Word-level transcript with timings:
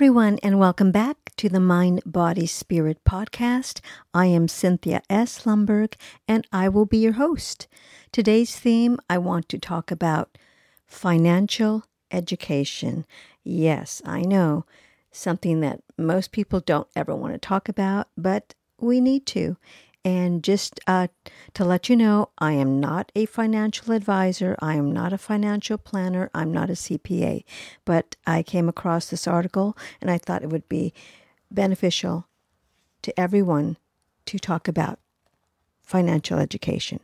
Everyone, 0.00 0.38
and 0.42 0.58
welcome 0.58 0.90
back 0.92 1.18
to 1.36 1.50
the 1.50 1.60
Mind, 1.60 2.00
Body, 2.06 2.46
Spirit 2.46 3.04
podcast. 3.06 3.82
I 4.14 4.24
am 4.24 4.48
Cynthia 4.48 5.02
S. 5.10 5.44
Lumberg, 5.44 5.92
and 6.26 6.46
I 6.50 6.70
will 6.70 6.86
be 6.86 6.96
your 6.96 7.12
host. 7.12 7.68
Today's 8.10 8.58
theme 8.58 8.98
I 9.10 9.18
want 9.18 9.50
to 9.50 9.58
talk 9.58 9.90
about 9.90 10.38
financial 10.86 11.84
education. 12.10 13.04
Yes, 13.44 14.00
I 14.06 14.22
know, 14.22 14.64
something 15.12 15.60
that 15.60 15.82
most 15.98 16.32
people 16.32 16.60
don't 16.60 16.88
ever 16.96 17.14
want 17.14 17.34
to 17.34 17.38
talk 17.38 17.68
about, 17.68 18.08
but 18.16 18.54
we 18.80 19.02
need 19.02 19.26
to. 19.26 19.58
And 20.04 20.42
just 20.42 20.80
uh, 20.86 21.08
to 21.54 21.64
let 21.64 21.88
you 21.88 21.96
know, 21.96 22.30
I 22.38 22.52
am 22.52 22.80
not 22.80 23.12
a 23.14 23.26
financial 23.26 23.92
advisor. 23.92 24.56
I 24.60 24.76
am 24.76 24.92
not 24.92 25.12
a 25.12 25.18
financial 25.18 25.76
planner. 25.76 26.30
I'm 26.34 26.52
not 26.52 26.70
a 26.70 26.74
CPA. 26.74 27.44
But 27.84 28.16
I 28.26 28.42
came 28.42 28.68
across 28.68 29.10
this 29.10 29.26
article 29.26 29.76
and 30.00 30.10
I 30.10 30.16
thought 30.16 30.42
it 30.42 30.50
would 30.50 30.68
be 30.68 30.94
beneficial 31.50 32.26
to 33.02 33.20
everyone 33.20 33.76
to 34.26 34.38
talk 34.38 34.68
about 34.68 34.98
financial 35.82 36.38
education. 36.38 37.00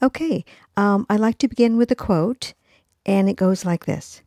Okay, 0.00 0.44
um, 0.76 1.06
I 1.10 1.16
like 1.16 1.38
to 1.38 1.48
begin 1.48 1.76
with 1.76 1.90
a 1.90 1.96
quote, 1.96 2.54
and 3.04 3.28
it 3.28 3.36
goes 3.36 3.64
like 3.64 3.86
this 3.86 4.22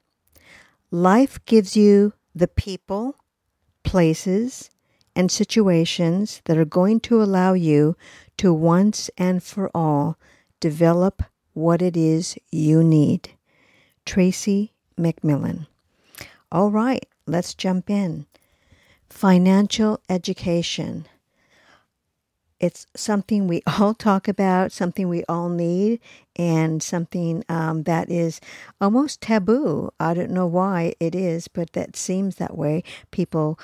Life 0.91 1.43
gives 1.45 1.77
you 1.77 2.13
the 2.35 2.47
people, 2.47 3.15
places, 3.83 4.69
and 5.15 5.31
situations 5.31 6.41
that 6.45 6.57
are 6.57 6.65
going 6.65 6.99
to 7.01 7.21
allow 7.21 7.53
you 7.53 7.95
to 8.37 8.53
once 8.53 9.09
and 9.17 9.43
for 9.43 9.69
all 9.75 10.17
develop 10.59 11.23
what 11.53 11.81
it 11.81 11.97
is 11.97 12.37
you 12.51 12.83
need. 12.83 13.31
Tracy 14.05 14.73
McMillan. 14.97 15.67
All 16.51 16.71
right, 16.71 17.05
let's 17.25 17.53
jump 17.53 17.89
in. 17.89 18.25
Financial 19.09 20.01
education. 20.09 21.07
It's 22.59 22.85
something 22.95 23.47
we 23.47 23.63
all 23.79 23.93
talk 23.93 24.27
about, 24.27 24.71
something 24.71 25.09
we 25.09 25.23
all 25.27 25.49
need, 25.49 25.99
and 26.35 26.81
something 26.81 27.43
um, 27.49 27.83
that 27.83 28.09
is 28.09 28.39
almost 28.79 29.21
taboo. 29.21 29.91
I 29.99 30.13
don't 30.13 30.31
know 30.31 30.47
why 30.47 30.93
it 30.99 31.15
is, 31.15 31.47
but 31.47 31.73
that 31.73 31.95
seems 31.95 32.35
that 32.35 32.57
way. 32.57 32.83
People 33.11 33.59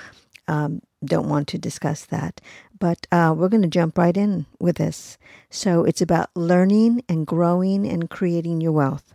um, 0.48 0.82
don't 1.08 1.30
want 1.30 1.48
to 1.50 1.58
discuss 1.58 2.06
that. 2.06 2.42
But 2.80 3.08
uh, 3.12 3.34
we're 3.36 3.50
going 3.50 3.64
to 3.64 3.68
jump 3.68 3.98
right 3.98 4.16
in 4.16 4.46
with 4.60 4.78
this. 4.78 5.18
So 5.50 5.84
it's 5.84 6.02
about 6.02 6.30
learning 6.36 7.04
and 7.10 7.26
growing 7.26 7.88
and 7.88 8.10
creating 8.10 8.62
your 8.62 8.74
wealth. 8.74 9.14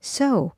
So 0.00 0.52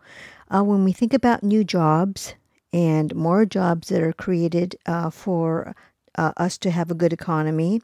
uh, 0.50 0.62
when 0.62 0.84
we 0.84 0.92
think 0.92 1.14
about 1.14 1.42
new 1.42 1.64
jobs 1.64 2.34
and 2.73 3.14
more 3.14 3.47
jobs 3.47 3.89
that 3.89 4.03
are 4.03 4.12
created 4.12 4.77
uh, 4.86 5.11
for 5.11 5.75
uh, 6.17 6.33
us 6.36 6.58
to 6.58 6.70
have 6.70 6.91
a 6.91 6.95
good 6.95 7.12
economy, 7.12 7.80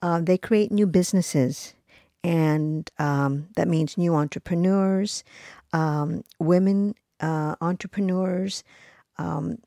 uh, 0.00 0.20
they 0.20 0.38
create 0.38 0.72
new 0.72 0.86
businesses. 0.86 1.74
And 2.24 2.90
um, 2.98 3.48
that 3.56 3.68
means 3.68 3.98
new 3.98 4.14
entrepreneurs, 4.14 5.24
um, 5.72 6.22
women 6.38 6.94
uh, 7.20 7.56
entrepreneurs, 7.60 8.64
um, 9.18 9.58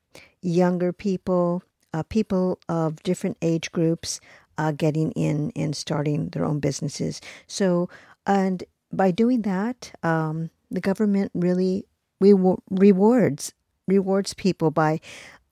younger 0.42 0.94
people, 0.94 1.64
uh, 1.96 2.04
people 2.04 2.60
of 2.68 3.02
different 3.04 3.38
age 3.42 3.72
groups 3.72 4.20
uh, 4.58 4.72
getting 4.74 5.12
in 5.14 5.52
and 5.56 5.76
starting 5.76 6.28
their 6.30 6.44
own 6.44 6.60
businesses. 6.60 7.22
So, 7.48 7.90
and 8.28 8.64
by 8.92 9.12
doing 9.12 9.44
that, 9.44 9.94
um, 10.04 10.50
the 10.70 10.82
government 10.82 11.32
really 11.34 11.86
re- 12.20 12.58
rewards 12.70 13.54
rewards 13.88 14.34
people 14.34 14.72
by 14.72 15.00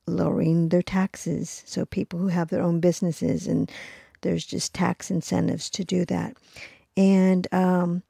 lowering 0.05 0.69
their 0.69 0.81
taxes. 0.81 1.63
So 1.65 1.85
people 1.85 2.19
who 2.19 2.27
have 2.27 2.49
their 2.49 2.61
own 2.61 2.81
businesses, 2.81 3.47
and 3.47 3.71
there's 4.21 4.45
just 4.45 4.73
tax 4.73 5.09
incentives 5.09 5.69
to 5.69 5.85
do 5.85 6.03
that. 6.05 6.35
And 6.97 7.47
um, 7.53 8.03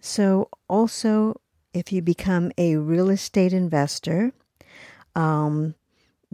so, 0.00 0.48
also, 0.68 1.40
if 1.72 1.92
you 1.92 2.02
become 2.02 2.52
a 2.56 2.76
real 2.76 3.10
estate 3.10 3.52
investor, 3.52 4.32
um, 5.16 5.74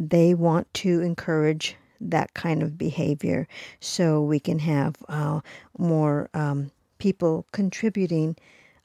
they 0.00 0.32
want 0.32 0.72
to 0.72 1.02
encourage 1.02 1.76
that 2.00 2.32
kind 2.32 2.62
of 2.62 2.78
behavior 2.78 3.46
so 3.78 4.22
we 4.22 4.40
can 4.40 4.58
have 4.58 4.96
uh, 5.08 5.40
more 5.78 6.30
um, 6.32 6.70
people 6.98 7.46
contributing 7.52 8.34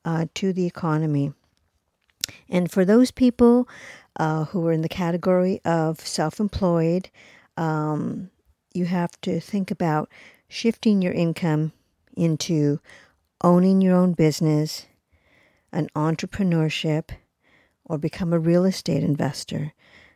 uh, 0.03 0.25
to 0.35 0.51
the 0.51 0.65
economy. 0.65 1.33
And 2.49 2.69
for 2.69 2.83
those 2.83 3.11
people 3.11 3.69
uh, 4.17 4.45
who 4.45 4.67
are 4.67 4.73
in 4.73 4.81
the 4.81 4.89
category 4.89 5.61
of 5.63 5.99
self 6.01 6.39
employed, 6.39 7.09
um, 7.55 8.29
you 8.73 8.85
have 8.85 9.19
to 9.21 9.39
think 9.39 9.71
about 9.71 10.09
shifting 10.49 11.01
your 11.01 11.13
income 11.13 11.71
into 12.17 12.79
owning 13.41 13.79
your 13.79 13.95
own 13.95 14.13
business, 14.13 14.85
an 15.71 15.87
entrepreneurship, 15.95 17.11
or 17.85 17.97
become 17.97 18.33
a 18.33 18.39
real 18.39 18.65
estate 18.65 19.03
investor. 19.03 19.73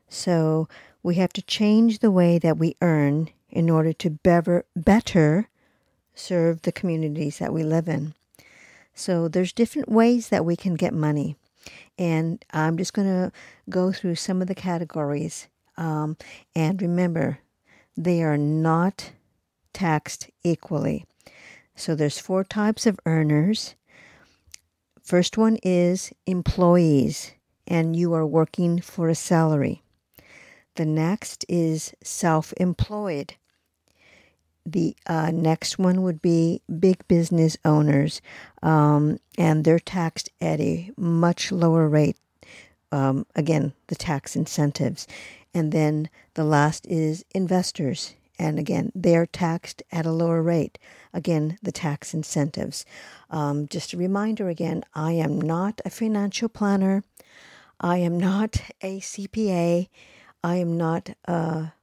So 0.09 0.67
we 1.03 1.15
have 1.15 1.33
to 1.33 1.41
change 1.41 1.99
the 1.99 2.11
way 2.11 2.37
that 2.39 2.57
we 2.57 2.75
earn 2.81 3.29
in 3.49 3.69
order 3.69 3.93
to 3.93 4.09
better, 4.09 4.65
better 4.75 5.49
serve 6.13 6.61
the 6.61 6.71
communities 6.71 7.39
that 7.39 7.53
we 7.53 7.63
live 7.63 7.87
in. 7.87 8.13
So 8.93 9.27
there's 9.27 9.53
different 9.53 9.89
ways 9.89 10.29
that 10.29 10.45
we 10.45 10.55
can 10.55 10.75
get 10.75 10.93
money. 10.93 11.37
And 11.97 12.43
I'm 12.51 12.77
just 12.77 12.93
going 12.93 13.07
to 13.07 13.31
go 13.69 13.91
through 13.91 14.15
some 14.15 14.41
of 14.41 14.47
the 14.47 14.55
categories. 14.55 15.47
Um, 15.77 16.17
and 16.55 16.81
remember, 16.81 17.39
they 17.95 18.23
are 18.23 18.37
not 18.37 19.11
taxed 19.73 20.29
equally. 20.43 21.05
So 21.75 21.95
there's 21.95 22.19
four 22.19 22.43
types 22.43 22.85
of 22.85 22.99
earners. 23.05 23.75
First 25.01 25.37
one 25.37 25.57
is 25.63 26.11
employees, 26.25 27.31
and 27.65 27.95
you 27.95 28.13
are 28.13 28.27
working 28.27 28.81
for 28.81 29.07
a 29.07 29.15
salary. 29.15 29.81
The 30.79 30.85
next 30.85 31.43
is 31.49 31.93
self 32.01 32.53
employed. 32.55 33.33
The 34.65 34.95
uh, 35.05 35.29
next 35.29 35.77
one 35.77 36.03
would 36.03 36.21
be 36.21 36.61
big 36.79 37.05
business 37.09 37.57
owners, 37.65 38.21
um, 38.63 39.19
and 39.37 39.65
they're 39.65 39.79
taxed 39.79 40.29
at 40.39 40.61
a 40.61 40.89
much 40.95 41.51
lower 41.51 41.89
rate. 41.89 42.15
Um, 42.93 43.25
again, 43.35 43.73
the 43.87 43.95
tax 43.95 44.37
incentives. 44.37 45.05
And 45.53 45.73
then 45.73 46.09
the 46.35 46.45
last 46.45 46.87
is 46.87 47.25
investors. 47.35 48.15
And 48.39 48.57
again, 48.57 48.93
they're 48.95 49.25
taxed 49.25 49.83
at 49.91 50.05
a 50.05 50.13
lower 50.13 50.41
rate. 50.41 50.79
Again, 51.13 51.57
the 51.61 51.73
tax 51.73 52.13
incentives. 52.13 52.85
Um, 53.29 53.67
just 53.67 53.91
a 53.91 53.97
reminder 53.97 54.47
again, 54.47 54.85
I 54.93 55.11
am 55.11 55.41
not 55.41 55.81
a 55.83 55.89
financial 55.89 56.47
planner. 56.47 57.03
I 57.81 57.97
am 57.97 58.17
not 58.17 58.61
a 58.81 59.01
CPA. 59.01 59.89
I 60.43 60.57
am 60.57 60.77
not 60.77 61.09
a, 61.25 61.73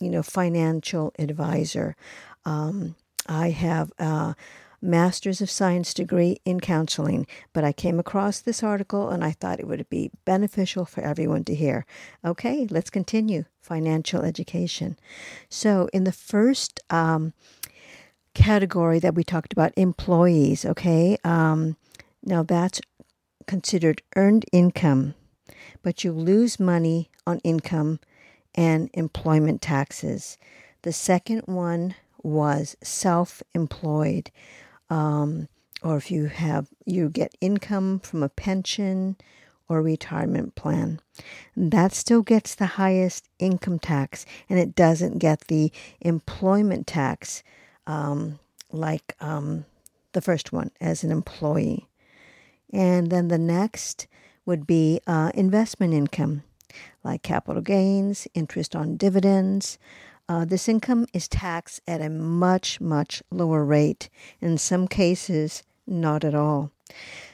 you 0.00 0.10
know, 0.10 0.22
financial 0.22 1.12
advisor. 1.18 1.96
Um, 2.44 2.96
I 3.26 3.50
have 3.50 3.92
a 3.98 4.34
master's 4.80 5.40
of 5.40 5.50
science 5.50 5.92
degree 5.92 6.38
in 6.44 6.60
counseling, 6.60 7.26
but 7.52 7.64
I 7.64 7.72
came 7.72 7.98
across 7.98 8.40
this 8.40 8.62
article 8.62 9.08
and 9.10 9.24
I 9.24 9.32
thought 9.32 9.58
it 9.58 9.66
would 9.66 9.88
be 9.88 10.10
beneficial 10.24 10.84
for 10.84 11.00
everyone 11.00 11.44
to 11.44 11.54
hear. 11.54 11.84
Okay, 12.24 12.66
let's 12.70 12.90
continue 12.90 13.44
financial 13.60 14.22
education. 14.22 14.98
So, 15.48 15.88
in 15.92 16.04
the 16.04 16.12
first 16.12 16.80
um, 16.90 17.32
category 18.34 18.98
that 19.00 19.14
we 19.14 19.24
talked 19.24 19.52
about, 19.52 19.72
employees, 19.76 20.64
okay, 20.64 21.16
um, 21.24 21.76
now 22.22 22.42
that's 22.42 22.80
considered 23.46 24.02
earned 24.14 24.44
income 24.52 25.14
but 25.82 26.04
you 26.04 26.12
lose 26.12 26.60
money 26.60 27.10
on 27.28 27.38
income 27.40 28.00
and 28.54 28.88
employment 28.94 29.60
taxes. 29.60 30.38
The 30.82 30.92
second 30.92 31.42
one 31.46 31.94
was 32.22 32.76
self 32.82 33.42
employed, 33.54 34.30
um, 34.90 35.48
or 35.82 35.96
if 35.96 36.10
you 36.10 36.26
have 36.26 36.68
you 36.84 37.10
get 37.10 37.34
income 37.40 38.00
from 38.00 38.22
a 38.22 38.28
pension 38.28 39.16
or 39.68 39.82
retirement 39.82 40.54
plan. 40.54 41.00
That 41.54 41.92
still 41.92 42.22
gets 42.22 42.54
the 42.54 42.66
highest 42.66 43.28
income 43.38 43.78
tax, 43.78 44.24
and 44.48 44.58
it 44.58 44.74
doesn't 44.74 45.18
get 45.18 45.42
the 45.48 45.70
employment 46.00 46.86
tax 46.86 47.42
um, 47.86 48.38
like 48.72 49.14
um, 49.20 49.66
the 50.12 50.22
first 50.22 50.52
one 50.52 50.70
as 50.80 51.04
an 51.04 51.10
employee. 51.10 51.86
And 52.72 53.10
then 53.10 53.28
the 53.28 53.38
next 53.38 54.06
would 54.46 54.66
be 54.66 55.00
uh, 55.06 55.30
investment 55.34 55.92
income, 55.92 56.42
like 57.04 57.22
capital 57.22 57.62
gains, 57.62 58.26
interest 58.34 58.74
on 58.76 58.96
dividends. 58.96 59.78
Uh, 60.28 60.44
this 60.44 60.68
income 60.68 61.06
is 61.12 61.26
taxed 61.28 61.80
at 61.88 62.00
a 62.00 62.10
much, 62.10 62.80
much 62.80 63.22
lower 63.30 63.64
rate. 63.64 64.08
In 64.40 64.58
some 64.58 64.86
cases, 64.86 65.62
not 65.86 66.24
at 66.24 66.34
all. 66.34 66.70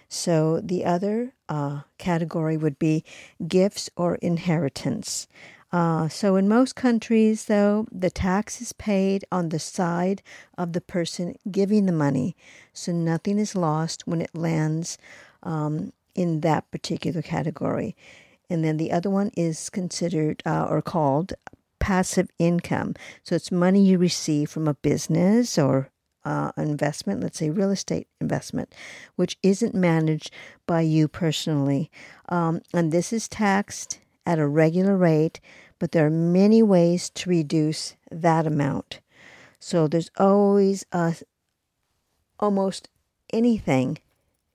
So 0.09 0.61
the 0.63 0.85
other 0.85 1.33
uh, 1.49 1.81
category 1.99 2.57
would 2.57 2.79
be 2.79 3.05
gifts 3.49 3.91
or 3.97 4.15
inheritance. 4.17 5.27
Uh, 5.73 6.09
so, 6.09 6.37
in 6.37 6.49
most 6.49 6.77
countries, 6.77 7.47
though, 7.47 7.85
the 7.91 8.09
tax 8.09 8.61
is 8.61 8.73
paid 8.73 9.25
on 9.33 9.49
the 9.49 9.59
side 9.59 10.23
of 10.57 10.73
the 10.73 10.81
person 10.81 11.35
giving 11.51 11.87
the 11.87 11.93
money, 11.93 12.37
so 12.73 12.93
nothing 12.93 13.41
is 13.41 13.57
lost 13.57 14.07
when 14.07 14.21
it 14.21 14.31
lands 14.37 14.99
um, 15.43 15.93
in 16.15 16.43
that 16.43 16.71
particular 16.71 17.23
category. 17.23 17.97
And 18.51 18.65
then 18.65 18.77
the 18.77 18.93
other 18.93 19.11
one 19.11 19.31
is 19.37 19.71
considered 19.71 20.43
uh, 20.45 20.67
or 20.69 20.83
called 20.83 21.33
passive 21.79 22.29
income. 22.39 22.95
So, 23.23 23.35
it's 23.35 23.51
money 23.51 23.85
you 23.85 23.99
receive 23.99 24.51
from 24.51 24.69
a 24.69 24.75
business 24.75 25.59
or 25.59 25.91
uh, 26.25 26.53
investment, 26.57 27.23
let's 27.23 27.39
say 27.39 27.51
real 27.51 27.71
estate 27.71 28.09
investment, 28.21 28.75
which 29.17 29.37
isn't 29.43 29.75
managed 29.75 30.31
by 30.67 30.81
you 30.81 31.09
personally. 31.09 31.91
Um, 32.29 32.63
and 32.73 32.93
this 32.93 33.13
is 33.13 33.29
taxed 33.29 34.01
at 34.25 34.39
a 34.39 34.47
regular 34.47 34.97
rate 34.97 35.41
but 35.79 35.93
there 35.93 36.07
are 36.07 36.11
many 36.11 36.63
ways 36.63 37.11
to 37.11 37.31
reduce 37.31 37.95
that 38.11 38.47
amount. 38.47 39.01
So 39.59 39.87
there's 39.87 40.11
always 40.17 40.87
a, 40.93 41.15
almost 42.39 42.89
anything 43.33 43.99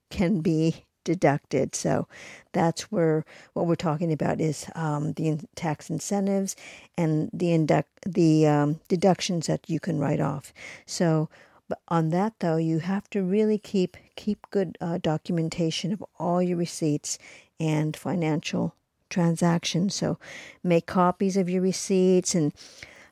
can 0.10 0.40
be 0.42 0.86
deducted. 1.04 1.76
So 1.76 2.08
that's 2.52 2.92
where 2.92 3.26
what 3.54 3.68
we're 3.68 3.76
talking 3.76 4.12
about 4.12 4.40
is 4.40 4.68
um, 4.76 5.14
the 5.14 5.40
tax 5.56 5.90
incentives 5.90 6.56
and 6.98 7.30
the 7.34 7.52
induct 7.52 7.90
the 8.06 8.48
um, 8.48 8.80
deductions 8.88 9.48
that 9.48 9.70
you 9.70 9.80
can 9.80 10.00
write 10.00 10.20
off. 10.20 10.54
So 10.86 11.30
but 11.70 11.80
on 11.88 12.10
that 12.10 12.34
though, 12.40 12.58
you 12.58 12.80
have 12.80 13.10
to 13.12 13.22
really 13.24 13.60
keep 13.60 13.96
keep 14.16 14.50
good 14.50 14.78
uh, 14.82 14.98
documentation 14.98 15.94
of 15.94 16.04
all 16.18 16.42
your 16.42 16.58
receipts 16.58 17.20
and 17.60 17.96
financial 17.96 18.74
transactions. 19.10 19.96
So 19.96 20.18
make 20.64 20.88
copies 20.88 21.38
of 21.38 21.50
your 21.50 21.62
receipts 21.62 22.34
and 22.34 22.52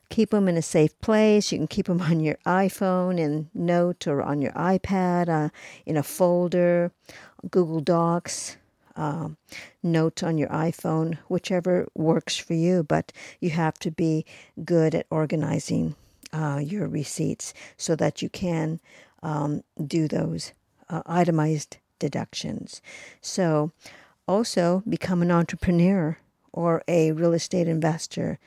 keep 0.08 0.30
them 0.30 0.48
in 0.48 0.56
a 0.56 0.62
safe 0.62 0.98
place. 1.00 1.52
You 1.52 1.58
can 1.58 1.68
keep 1.68 1.86
them 1.86 2.00
on 2.10 2.20
your 2.20 2.36
iPhone 2.46 3.22
and 3.22 3.48
Note 3.54 4.06
or 4.06 4.22
on 4.22 4.42
your 4.42 4.52
iPad 4.52 5.28
uh, 5.28 5.48
in 5.86 5.96
a 5.96 6.02
folder, 6.02 6.92
Google 7.50 7.80
Docs. 7.80 8.56
Uh, 8.96 9.28
notes 9.80 10.24
on 10.24 10.38
your 10.38 10.48
iPhone, 10.48 11.16
whichever 11.28 11.86
works 11.94 12.36
for 12.36 12.54
you, 12.54 12.82
but 12.82 13.12
you 13.38 13.50
have 13.50 13.78
to 13.78 13.92
be 13.92 14.26
good 14.64 14.92
at 14.92 15.06
organizing 15.08 15.94
uh, 16.32 16.60
your 16.60 16.88
receipts 16.88 17.54
so 17.76 17.94
that 17.94 18.22
you 18.22 18.28
can 18.28 18.80
um, 19.22 19.62
do 19.86 20.08
those 20.08 20.52
uh, 20.90 21.02
itemized 21.06 21.76
deductions. 22.00 22.82
So, 23.20 23.70
also 24.26 24.82
become 24.88 25.22
an 25.22 25.30
entrepreneur 25.30 26.18
or 26.52 26.82
a 26.88 27.12
real 27.12 27.32
estate 27.32 27.68
investor, 27.68 28.38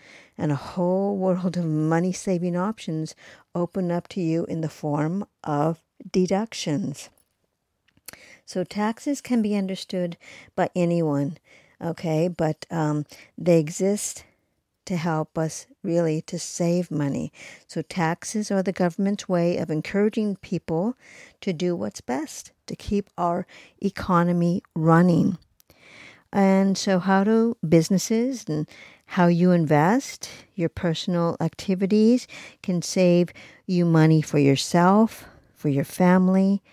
and 0.42 0.52
a 0.52 0.56
whole 0.56 1.16
world 1.16 1.56
of 1.56 1.66
money 1.66 2.12
saving 2.12 2.58
options 2.58 3.14
open 3.54 3.92
up 3.92 4.08
to 4.08 4.20
you 4.20 4.44
in 4.46 4.62
the 4.62 4.70
form 4.70 5.24
of 5.44 5.84
deductions. 6.12 7.10
So, 8.44 8.64
taxes 8.64 9.22
can 9.22 9.44
be 9.44 9.56
understood 9.56 10.18
by 10.56 10.72
anyone, 10.76 11.38
okay, 11.80 12.28
but 12.28 12.66
um, 12.72 13.06
they 13.38 13.60
exist 13.60 14.26
to 14.86 14.98
help 14.98 15.38
us 15.38 15.68
really 15.84 16.24
to 16.24 16.40
save 16.40 16.90
money. 16.90 17.32
So, 17.68 17.84
taxes 17.84 18.50
are 18.50 18.64
the 18.64 18.72
government's 18.72 19.30
way 19.30 19.58
of 19.58 19.70
encouraging 19.70 20.38
people 20.38 20.96
to 21.42 21.54
do 21.54 21.76
what's 21.76 22.02
best 22.02 22.52
to 22.66 22.76
keep 22.76 23.12
our 23.16 23.46
economy 23.80 24.64
running. 24.76 25.38
And 26.34 26.78
so, 26.78 26.98
how 26.98 27.24
do 27.24 27.58
businesses 27.68 28.46
and 28.48 28.68
how 29.12 29.28
you 29.28 29.52
invest, 29.52 30.30
your 30.56 30.70
personal 30.70 31.36
activities 31.42 32.28
can 32.64 32.82
save 32.82 33.34
you 33.68 33.84
money 33.84 34.22
for 34.22 34.40
yourself, 34.40 35.26
for 35.54 35.68
your 35.68 35.84
family, 35.84 36.64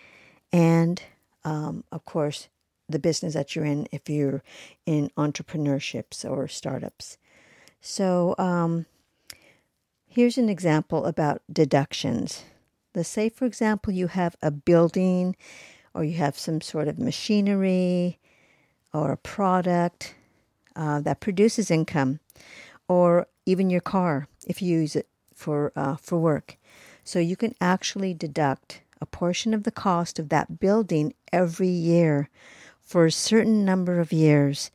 and 0.52 1.02
um, 1.44 1.82
of 1.90 2.04
course, 2.04 2.48
the 2.88 3.00
business 3.00 3.34
that 3.34 3.56
you're 3.56 3.64
in 3.64 3.88
if 3.90 4.08
you're 4.08 4.44
in 4.86 5.10
entrepreneurships 5.16 6.24
or 6.24 6.46
startups. 6.46 7.18
So, 7.80 8.36
um, 8.38 8.86
here's 10.06 10.38
an 10.38 10.48
example 10.48 11.06
about 11.06 11.42
deductions. 11.52 12.44
Let's 12.94 13.08
say, 13.08 13.28
for 13.30 13.46
example, 13.46 13.92
you 13.92 14.06
have 14.06 14.36
a 14.40 14.52
building 14.52 15.34
or 15.92 16.04
you 16.04 16.16
have 16.18 16.38
some 16.38 16.60
sort 16.60 16.86
of 16.86 17.00
machinery 17.00 18.20
or 18.94 19.10
a 19.10 19.16
product 19.16 20.14
uh, 20.78 21.00
that 21.00 21.18
produces 21.18 21.72
income, 21.72 22.20
or 22.88 23.26
even 23.46 23.70
your 23.70 23.80
car 23.80 24.28
if 24.46 24.62
you 24.62 24.78
use 24.80 24.96
it 24.96 25.08
for 25.34 25.72
uh, 25.76 25.96
for 25.96 26.18
work. 26.18 26.56
So 27.04 27.18
you 27.18 27.36
can 27.36 27.54
actually 27.60 28.12
deduct 28.14 28.82
a 29.00 29.06
portion 29.06 29.54
of 29.54 29.62
the 29.62 29.70
cost 29.70 30.18
of 30.18 30.28
that 30.28 30.58
building 30.60 31.14
every 31.32 31.68
year 31.68 32.28
for 32.80 33.06
a 33.06 33.12
certain 33.12 33.64
number 33.64 34.00
of 34.00 34.12
years, 34.12 34.70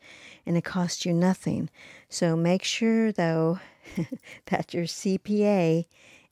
and 0.45 0.55
it 0.55 0.63
costs 0.63 1.05
you 1.05 1.13
nothing. 1.13 1.69
So 2.09 2.35
make 2.35 2.63
sure 2.63 3.11
though 3.11 3.59
that 4.45 4.73
your 4.73 4.85
CPA 4.85 5.85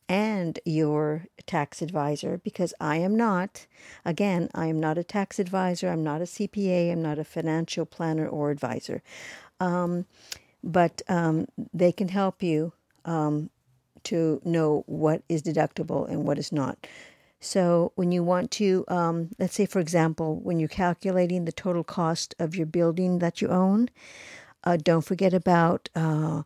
and 0.08 0.60
your 0.66 1.26
tax 1.46 1.82
advisor 1.82 2.38
because 2.44 2.74
I 2.82 2.98
am 2.98 3.16
not, 3.16 3.66
again, 4.04 4.50
I 4.54 4.68
am 4.68 4.80
not 4.80 4.98
a 4.98 5.06
tax 5.06 5.40
advisor, 5.40 5.90
I'm 5.90 6.04
not 6.04 6.22
a 6.22 6.26
CPA, 6.26 6.92
I'm 6.92 7.02
not 7.02 7.18
a 7.18 7.24
financial 7.24 7.86
planner 7.86 8.28
or 8.28 8.52
advisor. 8.52 9.02
Um, 9.60 10.06
but 10.64 11.02
um, 11.08 11.48
they 11.74 11.92
can 11.92 12.08
help 12.10 12.44
you 12.44 12.74
um, 13.06 13.50
to 14.04 14.42
know 14.44 14.84
what 14.88 15.24
is 15.30 15.42
deductible 15.42 16.10
and 16.10 16.26
what 16.26 16.38
is 16.40 16.52
not. 16.52 16.88
So, 17.44 17.92
when 17.96 18.12
you 18.12 18.24
want 18.24 18.52
to, 18.52 18.86
um, 18.88 19.30
let's 19.40 19.56
say, 19.56 19.66
for 19.66 19.80
example, 19.80 20.40
when 20.42 20.60
you're 20.60 20.70
calculating 20.70 21.46
the 21.46 21.52
total 21.52 21.84
cost 21.84 22.36
of 22.38 22.56
your 22.56 22.68
building 22.68 23.18
that 23.18 23.42
you 23.42 23.48
own, 23.48 23.90
uh, 24.64 24.78
don't 24.78 25.02
forget 25.02 25.34
about 25.34 25.90
uh, 25.96 26.44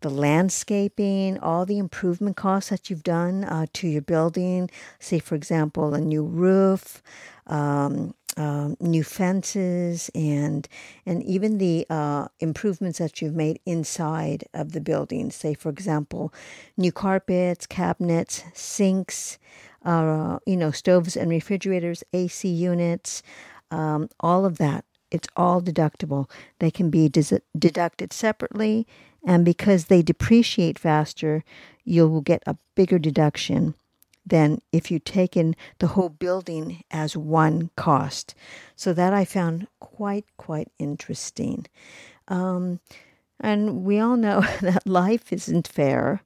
the 0.00 0.08
landscaping, 0.08 1.38
all 1.40 1.66
the 1.66 1.78
improvement 1.78 2.36
costs 2.36 2.70
that 2.70 2.88
you've 2.88 3.02
done 3.02 3.44
uh, 3.44 3.66
to 3.74 3.88
your 3.88 4.00
building, 4.02 4.70
say, 4.98 5.18
for 5.18 5.34
example, 5.34 5.92
a 5.92 6.00
new 6.00 6.24
roof, 6.24 7.02
um, 7.46 8.14
um, 8.38 8.76
new 8.80 9.04
fences, 9.04 10.10
and 10.14 10.68
and 11.06 11.22
even 11.24 11.58
the 11.58 11.86
uh, 11.90 12.28
improvements 12.40 12.98
that 12.98 13.20
you've 13.20 13.34
made 13.34 13.60
inside 13.66 14.44
of 14.54 14.72
the 14.72 14.80
building. 14.80 15.30
Say, 15.30 15.54
for 15.54 15.68
example, 15.70 16.32
new 16.76 16.92
carpets, 16.92 17.66
cabinets, 17.66 18.44
sinks, 18.54 19.38
uh, 19.84 20.38
you 20.46 20.56
know, 20.56 20.70
stoves 20.70 21.16
and 21.16 21.30
refrigerators, 21.30 22.04
AC 22.12 22.48
units, 22.48 23.22
um, 23.70 24.08
all 24.20 24.46
of 24.46 24.58
that. 24.58 24.84
It's 25.10 25.28
all 25.36 25.62
deductible. 25.62 26.30
They 26.60 26.70
can 26.70 26.90
be 26.90 27.08
des- 27.08 27.40
deducted 27.58 28.12
separately 28.12 28.86
and 29.26 29.44
because 29.44 29.86
they 29.86 30.02
depreciate 30.02 30.78
faster, 30.78 31.44
you 31.84 32.08
will 32.08 32.20
get 32.20 32.42
a 32.46 32.56
bigger 32.74 32.98
deduction 32.98 33.74
than 34.28 34.60
if 34.72 34.90
you 34.90 34.98
take 34.98 35.36
in 35.36 35.56
the 35.78 35.88
whole 35.88 36.08
building 36.08 36.82
as 36.90 37.16
one 37.16 37.70
cost. 37.76 38.34
So 38.76 38.92
that 38.92 39.12
I 39.12 39.24
found 39.24 39.66
quite, 39.80 40.26
quite 40.36 40.70
interesting. 40.78 41.66
Um, 42.28 42.80
and 43.40 43.84
we 43.84 43.98
all 43.98 44.16
know 44.16 44.40
that 44.60 44.86
life 44.86 45.32
isn't 45.32 45.68
fair, 45.68 46.22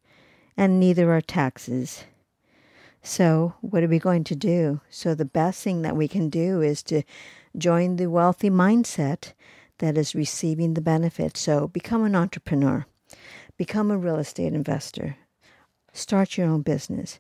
and 0.57 0.79
neither 0.79 1.13
are 1.13 1.21
taxes. 1.21 2.05
So, 3.03 3.55
what 3.61 3.83
are 3.83 3.89
we 3.89 3.99
going 3.99 4.25
to 4.25 4.37
do? 4.37 4.81
So, 4.89 5.15
the 5.15 5.25
best 5.25 5.63
thing 5.63 5.83
that 5.83 5.97
we 5.97 6.07
can 6.07 6.29
do 6.29 6.61
is 6.61 6.83
to 6.85 7.03
join 7.59 7.97
the 7.97 8.07
wealthy 8.07 8.49
mindset 8.49 9.33
that 9.79 9.99
is 9.99 10.15
receiving 10.15 10.75
the 10.75 10.81
benefit. 10.81 11.37
So, 11.37 11.67
become 11.67 12.05
an 12.05 12.15
entrepreneur. 12.15 12.87
Become 13.57 13.91
a 13.91 13.99
real 13.99 14.17
estate 14.17 14.53
investor. 14.53 15.17
Start 15.93 16.39
your 16.39 16.47
own 16.47 16.63
business. 16.63 17.19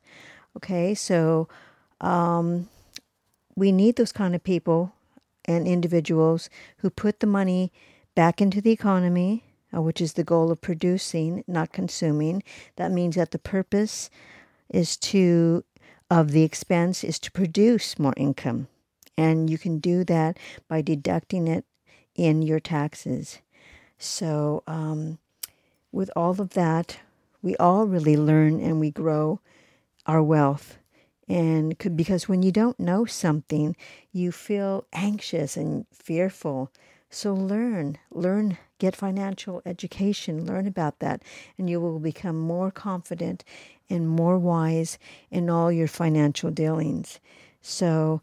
Okay, 0.56 0.94
so 0.94 1.48
um, 2.00 2.68
we 3.56 3.72
need 3.72 3.96
those 3.96 4.12
kind 4.12 4.34
of 4.34 4.44
people 4.44 4.92
and 5.44 5.66
individuals 5.66 6.50
who 6.78 6.90
put 6.90 7.20
the 7.20 7.26
money 7.26 7.72
back 8.14 8.40
into 8.40 8.60
the 8.60 8.70
economy, 8.70 9.44
uh, 9.74 9.80
which 9.80 10.00
is 10.00 10.12
the 10.12 10.24
goal 10.24 10.50
of 10.50 10.60
producing, 10.60 11.42
not 11.46 11.72
consuming. 11.72 12.42
That 12.76 12.92
means 12.92 13.16
that 13.16 13.30
the 13.30 13.38
purpose 13.38 14.10
is 14.68 14.96
to 14.98 15.64
of 16.10 16.32
the 16.32 16.42
expense 16.42 17.02
is 17.02 17.18
to 17.18 17.32
produce 17.32 17.98
more 17.98 18.12
income, 18.18 18.68
and 19.16 19.48
you 19.48 19.56
can 19.56 19.78
do 19.78 20.04
that 20.04 20.38
by 20.68 20.82
deducting 20.82 21.48
it 21.48 21.64
in 22.14 22.42
your 22.42 22.60
taxes. 22.60 23.38
So 23.98 24.62
um, 24.66 25.18
with 25.90 26.10
all 26.14 26.38
of 26.38 26.50
that, 26.50 26.98
we 27.40 27.56
all 27.56 27.86
really 27.86 28.16
learn 28.16 28.60
and 28.60 28.78
we 28.78 28.90
grow 28.90 29.40
our 30.06 30.22
wealth. 30.22 30.78
And 31.28 31.76
because 31.96 32.28
when 32.28 32.42
you 32.42 32.52
don't 32.52 32.78
know 32.78 33.04
something, 33.04 33.76
you 34.12 34.32
feel 34.32 34.84
anxious 34.92 35.56
and 35.56 35.86
fearful. 35.92 36.70
So 37.10 37.34
learn, 37.34 37.98
learn, 38.10 38.58
get 38.78 38.96
financial 38.96 39.62
education, 39.64 40.46
learn 40.46 40.66
about 40.66 40.98
that, 40.98 41.22
and 41.58 41.68
you 41.70 41.80
will 41.80 41.98
become 41.98 42.38
more 42.38 42.70
confident 42.70 43.44
and 43.88 44.08
more 44.08 44.38
wise 44.38 44.98
in 45.30 45.48
all 45.48 45.70
your 45.70 45.88
financial 45.88 46.50
dealings. 46.50 47.20
So 47.60 48.22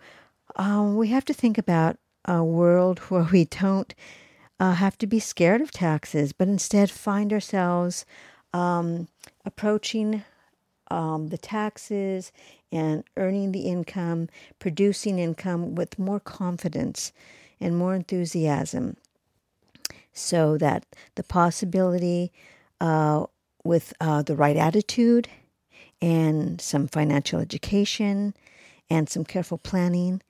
um, 0.55 0.97
we 0.97 1.09
have 1.09 1.25
to 1.25 1.33
think 1.33 1.57
about 1.57 1.97
a 2.25 2.43
world 2.43 2.99
where 3.09 3.27
we 3.31 3.45
don't 3.45 3.93
uh, 4.59 4.73
have 4.73 4.97
to 4.97 5.07
be 5.07 5.19
scared 5.19 5.61
of 5.61 5.71
taxes, 5.71 6.33
but 6.33 6.47
instead 6.47 6.91
find 6.91 7.31
ourselves 7.31 8.05
um, 8.53 9.07
approaching 9.45 10.23
um, 10.89 11.27
the 11.27 11.37
taxes 11.37 12.31
and 12.71 13.03
earning 13.17 13.51
the 13.51 13.61
income, 13.61 14.29
producing 14.59 15.19
income 15.19 15.75
with 15.75 15.99
more 15.99 16.19
confidence 16.19 17.11
and 17.59 17.77
more 17.77 17.95
enthusiasm. 17.95 18.97
So 20.13 20.57
that 20.57 20.85
the 21.15 21.23
possibility 21.23 22.31
uh, 22.81 23.25
with 23.63 23.93
uh, 23.99 24.21
the 24.21 24.35
right 24.35 24.57
attitude 24.57 25.27
and 26.01 26.59
some 26.61 26.87
financial 26.87 27.39
education 27.39 28.33
and 28.89 29.09
some 29.09 29.23
careful 29.23 29.57
planning, 29.57 30.21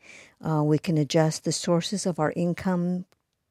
uh, 0.45 0.63
we 0.63 0.77
can 0.77 0.97
adjust 0.97 1.43
the 1.43 1.51
sources 1.51 2.05
of 2.05 2.19
our 2.19 2.33
income 2.35 3.05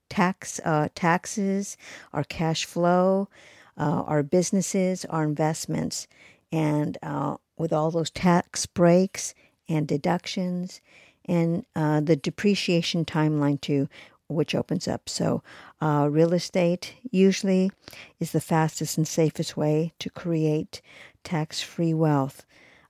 tax 0.09 0.61
uh, 0.65 0.89
taxes, 0.95 1.77
our 2.13 2.25
cash 2.25 2.65
flow, 2.65 3.29
uh, 3.77 4.03
our 4.07 4.23
businesses, 4.23 5.05
our 5.07 5.25
investments, 5.25 6.09
and 6.53 6.99
uh, 7.03 7.37
with 7.57 7.73
all 7.73 7.91
those 7.91 8.11
tax 8.11 8.67
breaks 8.67 9.35
and 9.69 9.87
deductions 9.87 10.81
and 11.25 11.65
uh, 11.77 12.01
the 12.01 12.17
depreciation 12.17 13.05
timeline 13.05 13.61
too, 13.61 13.89
which 14.29 14.55
opens 14.55 14.89
up. 14.89 15.09
So, 15.09 15.43
uh, 15.81 16.09
real 16.11 16.33
estate 16.33 16.95
usually 17.11 17.71
is 18.19 18.33
the 18.33 18.41
fastest 18.41 18.97
and 18.97 19.07
safest 19.07 19.57
way 19.57 19.93
to 19.99 20.11
create 20.11 20.81
tax 21.25 21.61
free 21.61 21.95
wealth. 21.95 22.45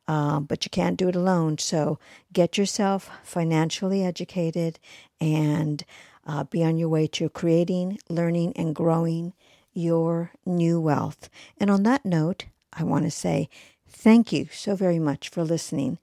Uh, 0.06 0.40
but 0.40 0.64
you 0.64 0.70
can't 0.70 0.96
do 0.96 1.08
it 1.08 1.16
alone. 1.16 1.58
So, 1.58 1.98
get 2.32 2.56
yourself 2.56 3.10
financially 3.24 4.04
educated 4.04 4.78
and 5.20 5.84
uh, 6.26 6.44
be 6.44 6.64
on 6.64 6.78
your 6.78 6.88
way 6.88 7.06
to 7.08 7.28
creating, 7.28 7.98
learning, 8.08 8.52
and 8.56 8.74
growing 8.74 9.32
your 9.72 10.32
new 10.46 10.80
wealth. 10.80 11.28
And 11.58 11.70
on 11.70 11.82
that 11.84 12.04
note, 12.04 12.46
I 12.72 12.84
want 12.84 13.04
to 13.04 13.10
say 13.10 13.48
thank 13.88 14.32
you 14.32 14.48
so 14.52 14.76
very 14.76 14.98
much 14.98 15.28
for 15.28 15.44
listening 15.44 15.98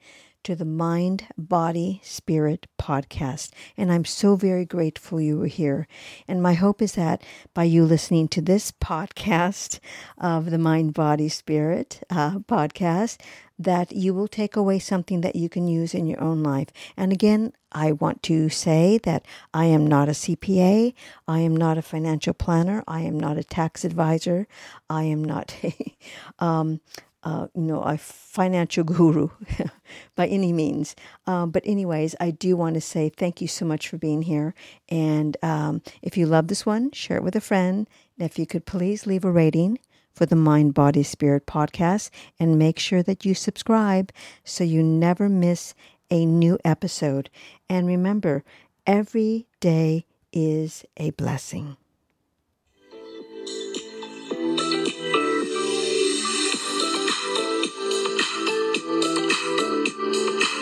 to 0.45 0.55
the 0.55 0.63
Mind, 0.63 1.25
Body, 1.37 1.99
Spirit 2.03 2.67
podcast. 2.79 3.49
And 3.75 3.91
I'm 3.91 4.05
so 4.05 4.35
very 4.35 4.63
grateful 4.63 5.19
you 5.19 5.39
were 5.39 5.47
here. 5.47 5.87
And 6.27 6.41
my 6.41 6.53
hope 6.53 6.83
is 6.83 6.93
that 6.93 7.23
by 7.55 7.63
you 7.63 7.83
listening 7.83 8.27
to 8.27 8.41
this 8.41 8.71
podcast 8.71 9.79
of 10.19 10.51
the 10.51 10.59
Mind, 10.59 10.93
Body, 10.93 11.29
Spirit 11.29 12.03
uh, 12.11 12.39
podcast, 12.39 13.19
that 13.57 13.91
you 13.91 14.13
will 14.13 14.27
take 14.27 14.55
away 14.55 14.77
something 14.77 15.21
that 15.21 15.35
you 15.35 15.49
can 15.49 15.67
use 15.67 15.95
in 15.95 16.05
your 16.05 16.21
own 16.21 16.43
life. 16.43 16.69
And 16.95 17.11
again, 17.11 17.51
I 17.71 17.93
want 17.93 18.21
to 18.23 18.49
say 18.49 18.99
that 18.99 19.25
I 19.51 19.65
am 19.65 19.87
not 19.87 20.09
a 20.09 20.11
CPA. 20.11 20.93
I 21.27 21.39
am 21.39 21.57
not 21.57 21.79
a 21.79 21.81
financial 21.81 22.35
planner. 22.35 22.83
I 22.87 23.01
am 23.01 23.19
not 23.19 23.39
a 23.39 23.43
tax 23.43 23.83
advisor. 23.83 24.47
I 24.91 25.03
am 25.05 25.23
not 25.23 25.55
a, 25.63 25.97
um, 26.37 26.81
uh, 27.25 27.48
you 27.55 27.63
know, 27.63 27.82
a 27.82 27.98
financial 27.98 28.84
guru 28.96 29.29
by 30.15 30.27
any 30.27 30.53
means. 30.53 30.96
Um, 31.27 31.51
but, 31.51 31.63
anyways, 31.65 32.15
I 32.20 32.32
do 32.32 32.55
want 32.55 32.75
to 32.75 32.82
say 32.82 33.10
thank 33.10 33.41
you 33.41 33.48
so 33.48 33.65
much 33.65 33.89
for 33.89 33.98
being 33.98 34.22
here. 34.22 34.53
And 34.88 35.36
um, 35.44 35.82
if 36.01 36.15
you 36.15 36.27
love 36.27 36.48
this 36.48 36.65
one, 36.65 36.91
share 36.91 37.17
it 37.17 37.24
with 37.24 37.36
a 37.36 37.41
friend. 37.41 37.89
And 38.17 38.29
if 38.29 38.39
you 38.39 38.46
could 38.46 38.65
please 38.65 39.05
leave 39.05 39.25
a 39.25 39.32
rating 39.32 39.79
for 40.13 40.25
the 40.25 40.36
Mind, 40.36 40.74
Body, 40.74 41.03
Spirit 41.03 41.46
podcast 41.46 42.10
and 42.39 42.58
make 42.58 42.79
sure 42.79 43.03
that 43.03 43.25
you 43.25 43.34
subscribe 43.34 44.12
so 44.46 44.63
you 44.63 44.82
never 44.82 45.27
miss 45.27 45.74
a 46.10 46.25
new 46.25 46.58
episode. 46.63 47.29
And 47.67 47.88
remember, 47.88 48.44
every 48.88 49.48
day 49.60 50.05
is 50.32 50.86
a 50.96 51.10
blessing. 51.12 51.75
thank 57.77 58.05
you 59.98 60.54